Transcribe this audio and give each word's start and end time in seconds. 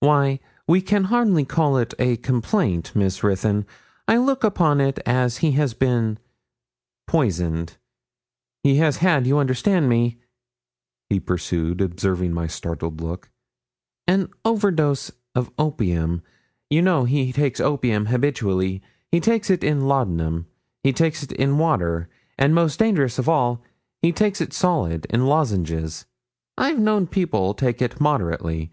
'Why, 0.00 0.40
we 0.66 0.80
can 0.80 1.04
hardly 1.12 1.44
call 1.44 1.76
it 1.76 1.92
a 1.98 2.16
complaint, 2.16 2.96
Miss 2.96 3.22
Ruthyn. 3.22 3.66
I 4.08 4.16
look 4.16 4.42
upon 4.42 4.80
it 4.80 4.98
he 5.36 5.50
has 5.52 5.74
been 5.74 6.18
poisoned 7.06 7.76
he 8.62 8.76
has 8.76 8.96
had, 8.96 9.26
you 9.26 9.36
understand 9.36 9.90
me,' 9.90 10.16
he 11.10 11.20
pursued, 11.20 11.82
observing 11.82 12.32
my 12.32 12.46
startled 12.46 13.02
look, 13.02 13.30
'an 14.08 14.30
overdose 14.42 15.10
of 15.34 15.50
opium; 15.58 16.22
you 16.70 16.80
know 16.80 17.04
he 17.04 17.30
takes 17.30 17.60
opium 17.60 18.06
habitually; 18.06 18.80
he 19.12 19.20
takes 19.20 19.50
it 19.50 19.62
in 19.62 19.86
laudanum, 19.86 20.46
he 20.82 20.94
takes 20.94 21.22
it 21.22 21.32
in 21.32 21.58
water, 21.58 22.08
and, 22.38 22.54
most 22.54 22.78
dangerous 22.78 23.18
of 23.18 23.28
all, 23.28 23.62
he 24.00 24.12
takes 24.12 24.40
it 24.40 24.54
solid, 24.54 25.04
in 25.10 25.26
lozenges. 25.26 26.06
I've 26.56 26.78
known 26.78 27.06
people 27.06 27.52
take 27.52 27.82
it 27.82 28.00
moderately. 28.00 28.72